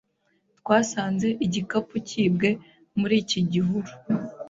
[0.59, 2.49] Twasanze igikapu cyibwe
[2.99, 3.91] muri iki gihuru.